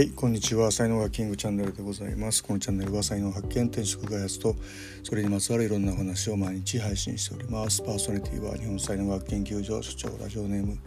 [0.00, 0.72] はいこんにちは。
[0.72, 2.42] 才能がキングチャンネルでございます。
[2.42, 4.56] このチャンネルは才能発見転職開発と
[5.02, 7.82] それにまつわるいろんなお話を毎日配信しております。
[7.82, 10.78] パーソナリティは日本才能学研究所所長ラジオネーム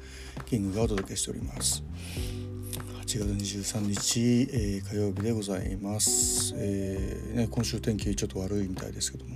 [0.47, 1.83] キングがお届けしております。
[3.05, 9.35] 8月23日、えー、火曜日でございます、えーね、今週天気ちょっと悪いみたいですけども、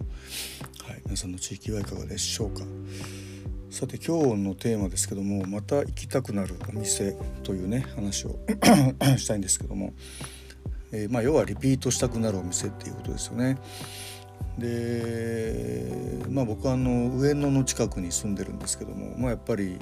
[0.87, 2.63] はい、皆さんの地域はいかがでしょうか。
[3.77, 8.39] さて今日のテーマですけどもまた行きたくなるお店というね話を
[9.19, 9.93] したいんですけども、
[10.91, 13.59] えー、まあ、要はリピートしたくなるお店っていうことですよね。
[14.57, 19.77] でまあ僕はあの上野の近くに住んでるんですけども、まあ、やっぱり、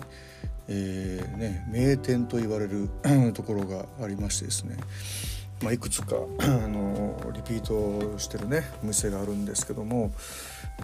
[0.68, 2.90] えー、ね、名店と言われる
[3.34, 4.76] ところがありましてですね
[5.66, 10.12] まあ、いくつか あのリピートしてるねお店があるんですけども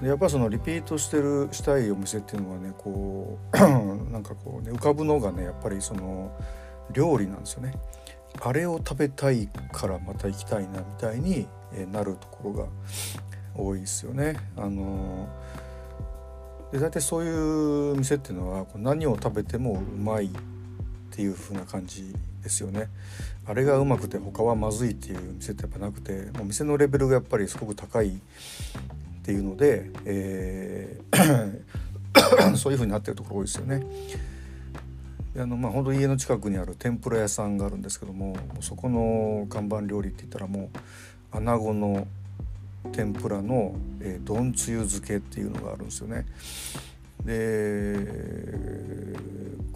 [0.02, 3.58] やっぱそのリピートしてるしたいお店っていうのはねこう
[4.12, 6.36] なんかこうね浮かぶのがねやっぱりその
[6.94, 7.76] 料理なんですよね。
[8.40, 11.46] あれを食べたいからまた行きたいなみたいに
[11.92, 12.66] なるところが
[13.54, 14.38] 多いですよね。
[14.58, 15.30] あの
[16.72, 20.32] で大体そういう店っていうのは何を食べてもうまい
[21.22, 22.88] ていう風な感じですよね。
[23.46, 28.12] あれがうまくて他はまずいっていう店ってやっぱなくてもう店のレベルがやっぱりすごく高いっ
[29.24, 31.62] ていうので、えー
[32.58, 33.84] そういう風になってるところ多いですよね。
[35.38, 40.70] あのまあ本当家の近くにある天ぷら屋さんがあるんですけどもそこの看板料理って言ったらも
[41.34, 42.06] う穴子の
[42.92, 46.26] 天ぷらの、えー、丼つゆ漬けっていうのがあるんですよね。
[47.24, 47.96] で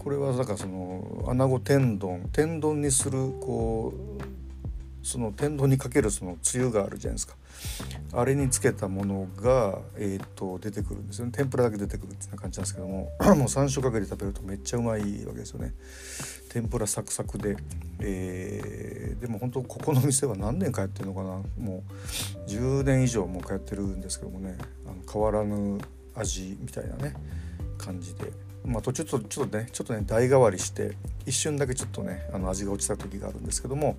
[0.06, 0.95] これはだからその
[1.26, 2.28] 穴子天丼。
[2.32, 7.36] 天丼にするこうその天丼にかけるそのつゆがあるじゃないですか。
[8.12, 11.32] あれにつけたものが、えーと、出てくるんですよね。
[11.32, 15.74] 天ぷらだけ出てくるってな感じなんですけども もう3種かけて食べるとめっちゃうまいわけですよね。
[16.50, 17.56] 天ぷらサクサクで、
[18.00, 21.42] えー、でも本当ここの店は何年通ってるのかな。
[21.58, 21.84] も
[22.46, 24.56] う10年以上も通ってるんですけどもね。
[24.86, 25.78] あの変わらぬ
[26.14, 27.14] 味みたいなね
[27.78, 28.45] 感じで。
[28.66, 33.96] まあ途中とちょっとねちょっとね代替わりして一瞬だけちょっとねあの味が落ちた時があるんですけども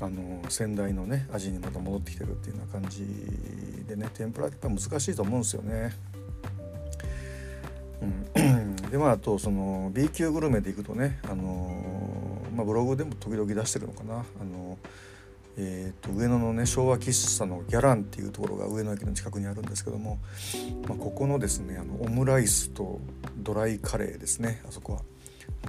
[0.00, 3.06] あの先代のね味にまた戻ってきてるっていうような感じ
[3.88, 5.92] でね天ぷらってやっぱ難しいと思うんですよね。
[8.36, 12.00] うん、でまああとその B 級グルメでいくとねあの
[12.56, 14.76] まあ、ブログでも時々出してるのかなあの
[15.62, 20.18] えーと、上野のね昭和喫茶のギャランっていうところが上野駅の近くにあるんですけども、
[20.88, 22.98] まあ、ここのですねあのオムライスと
[23.36, 24.62] ドライカレーですね。
[24.66, 25.02] あそこは、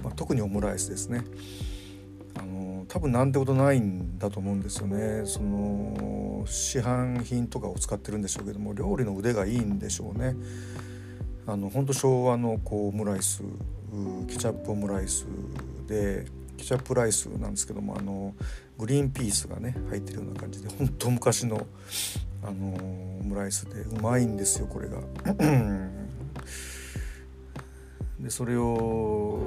[0.02, 1.22] まあ、特にオムライスですね。
[2.34, 5.26] あの多分なんてことないんだと思うんですよね。
[5.26, 10.34] その市販品とかを使ってるんでしょうけども料理の腕がいいんでしょうね。
[11.46, 13.42] あの本当昭和のこうオムライス
[14.26, 15.26] ケチャップオムライス
[15.86, 16.24] で
[16.56, 18.34] ケチャップライスなんですけどもあの
[18.78, 21.66] グリーンピースがね入ってるような感じで本当昔の
[22.44, 22.74] あの
[23.20, 24.98] オムライスでうまいんですよこれが。
[28.18, 29.40] でそれを、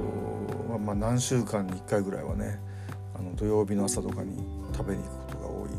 [0.83, 2.59] まあ、何週間に1回ぐらいはね
[3.17, 4.37] あの土曜日の朝とかに
[4.75, 5.69] 食べに行くことが多い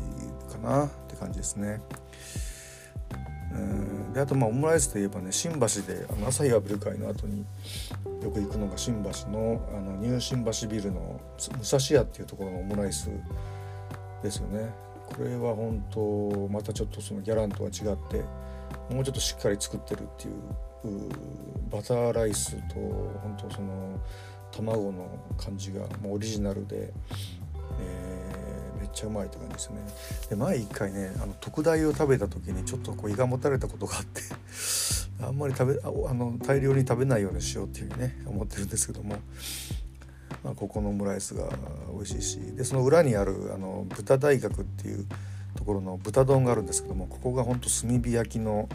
[0.51, 1.79] かなって感じですね。
[3.53, 7.45] うんであとまあオムライスといえばね新橋であの朝日アビル会の後に
[8.27, 13.09] よく行くのが新橋のあのニュー新橋ビルの武蔵屋っていうところのオムライス
[14.21, 14.69] ですよね。
[15.05, 17.73] これは本当またちょっとそのギャランとは違っ
[18.09, 18.25] て
[18.93, 20.33] もうちょっとしっかり作ってるっていう
[21.71, 23.97] バターライスと本当その
[24.51, 25.07] 卵の
[25.37, 26.91] 感じがもうオリジナルで、
[27.79, 29.77] えー、めっちゃうまいって感じですね。
[30.29, 34.21] で前一回ねあの特大を食べた時にちょっとこう胃がもたれたことがあって
[35.21, 39.15] あんまり食べあの大量に食べないようにしようっていうふうにね思ってるんですけども、
[40.43, 41.49] まあ、ここのオムライスが
[41.93, 42.39] 美味しいし。
[42.55, 45.05] でその裏にあるあの豚大学っていう
[45.55, 48.69] ところの豚丼があるんですけどもここがほんと炭火焼きの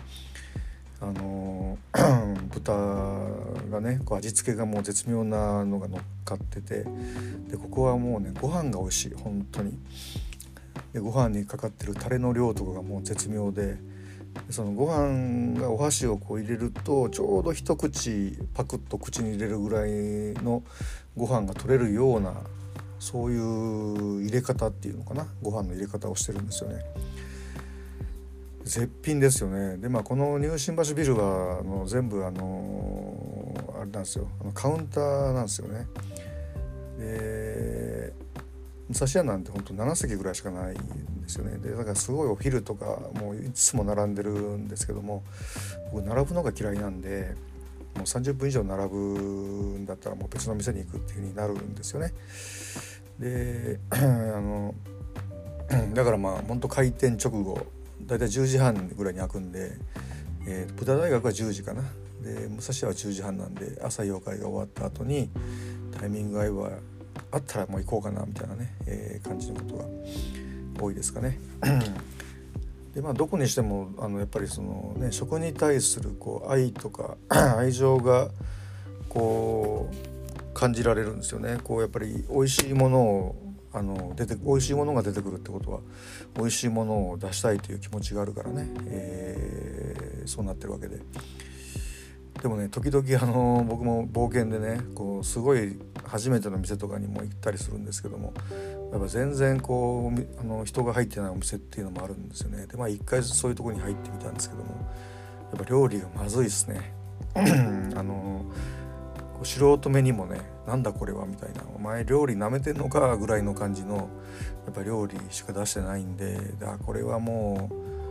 [1.01, 1.79] あの
[2.51, 2.73] 豚
[3.71, 6.85] がねこう味付けがもう絶妙なのが乗っかってて。
[7.49, 9.79] でここはもうねご飯が美味しい本当に。
[10.93, 13.77] でご飯にかかってるタレの量とかがもう絶妙で。
[14.51, 19.91] そのご飯がお箸をこう入れるとちょうど一口パクッと口に入れるぐらい
[20.43, 20.63] の
[21.17, 22.35] ご飯が取れるような
[22.99, 25.27] そういう入れ方っていうのかな？
[25.43, 26.85] ご飯の入れ方をしてるんですよね。
[28.65, 34.29] 絶品ですよねでまあこのニュー新橋ビルはあの全部あのあれなんですよ。
[34.41, 35.87] あのカウンターなんですよね。
[36.99, 38.13] で
[38.89, 40.77] 武蔵屋なんてほんと7席ぐらいしかない
[41.33, 41.57] ですよね。
[41.59, 45.23] でだからすごいお昼とかもういつも並んでるんですけども
[45.93, 47.35] 僕並ぶのが嫌いなんで
[47.95, 48.97] もう30分以上並ぶ
[49.79, 52.13] んだったらもう別の店に行くっていう風になるんですよね。
[53.19, 54.75] であの
[55.95, 57.67] だからまあ本当開店直後
[58.03, 59.73] 大体10時半ぐらいに開くんで、
[60.47, 61.83] えー、豚大学は10時かな。
[62.23, 65.29] で武蔵屋は10時半なんで朝妖怪が終わった後に
[65.99, 66.71] タイミング合えば
[67.33, 69.85] あったらもう行こうかなみたいなね、えー、感じのことが
[70.79, 71.39] 多いですかね。
[72.95, 77.17] でまあどこにしてもあのやっぱりその、ね、食に対するこう愛とか
[77.57, 78.29] 愛情が
[79.09, 81.59] こう感じられるんですよね。
[81.65, 83.37] こうやっぱり美味しいものを
[83.73, 85.81] あの出て美味しいものが出てくるってことは
[86.37, 90.99] 美味しいものを出したいという気持ちがあるからね、えー、そうなってるわけで。
[92.43, 98.35] でもね時々あの僕も冒険でねこうすごい初めての店とかにも行ったりするんですけども
[98.91, 102.67] やっぱ全然こうあの人が入ってないお店っていうのもあるんですよね。
[102.67, 104.71] でまあ一回そういうとこに入ってみたんですけども
[105.53, 106.93] やっぱ料理がまずいですね。
[107.95, 108.45] あの
[109.45, 111.63] 素人目にもねなんだこれはみたいな。
[111.77, 114.09] お前料理なめてんのかぐらいの感じの
[114.67, 118.02] やっぱ料理しか出してないんでだこれはもう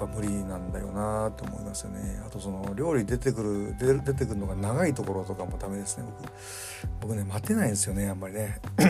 [0.00, 2.22] ぱ無理なんだよなと思いますよね。
[2.26, 6.04] あとその料理出てくる出てくるのが長いところとかもダメですね
[7.00, 7.08] 僕。
[7.08, 8.58] 僕ね待てないんですよねあんまりね。
[8.76, 8.86] で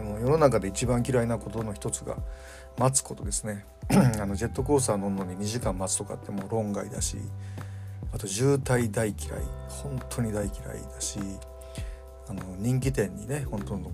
[0.00, 2.16] も世の中で一番嫌いなことの一つが
[2.78, 3.66] 待つことですね。
[4.20, 7.18] あのジェットコースター乗るのに2時間待つとかってもう論外だし
[8.12, 10.52] あと渋滞大嫌い本当に大嫌い
[10.94, 11.18] だし
[12.28, 13.90] あの人気店にね本当の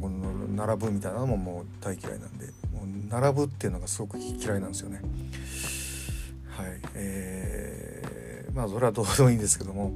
[0.54, 5.00] 並ぶみたいなのももう大嫌いなんでもう並ぶっていうのがすごく嫌いなんですよね。
[6.60, 6.80] はい。
[6.94, 9.92] えー、まあそれはどうでもいいんですけども、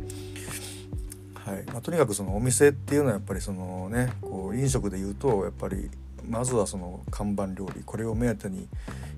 [1.35, 1.65] はい。
[1.67, 5.91] まあ、とにかくそのお店っていうのはやっぱりそのねこう飲食で言うとやっぱり
[6.27, 8.67] まずはその看板料理これを目当てに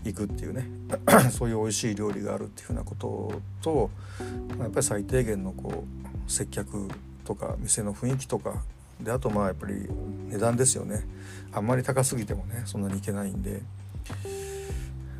[0.04, 0.66] 行くっていうね
[1.30, 3.90] そういう美味しい料理があるっていうふうなことと、
[4.56, 6.88] まあ、やっぱり最低限のこう接客
[7.24, 8.62] とか店の雰囲気とか
[9.00, 9.88] であとまあやっぱり
[10.28, 11.04] 値段ですよね。
[11.52, 13.60] あんまり高すぎてもねそんなにいけないんで、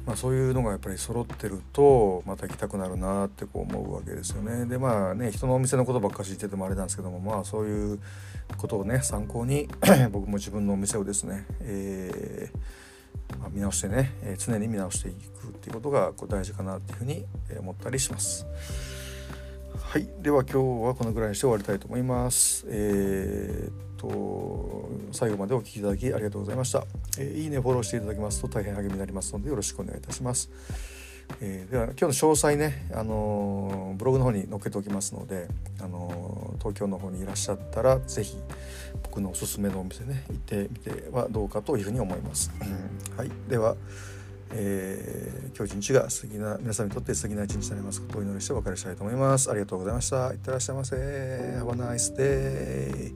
[0.07, 7.99] まあ、そういうのがやっぱり揃ってるとまた行きたくなるなってこう思うわけですよねでまあね人のお店のことばっかし言っててもあれなんですけどもまあそういう
[8.57, 9.69] ことをね参考に
[10.13, 17.25] 僕も自分のお店をですね、えーまあ、見直してね、えー、常に見直していくっていうことがこう大事かなっていうふうに
[17.59, 18.47] 思ったりします。
[19.79, 20.09] はい。
[20.23, 22.65] では今日はこのぐらいにして終わりたいと思います。
[22.69, 26.85] えー、っと最後までお聴きいただきありがとうございました、
[27.19, 30.51] えー、いいねフォローしていただきますと大変励みになりますのでよろしくお願いいたします。
[31.41, 35.49] えー、では今日の詳細ね、あのー、ブログの方に載っけておきますので、
[35.81, 38.37] あのー、東京の方にいらっしゃったら是非
[39.03, 42.53] 僕のおすすめのお店ね行ってみてはどうかというふうに思います。
[43.17, 43.77] はい、では
[44.53, 48.01] えー、今日一日が素敵な皆さんにとって素敵な一日になります。
[48.01, 49.51] ことをお祈りしてお別れしたいと思います。
[49.51, 50.33] ありがとうございました。
[50.33, 50.97] いってらっしゃいませ。
[50.97, 53.13] Have a nice day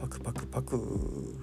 [0.00, 1.36] パクパクパク。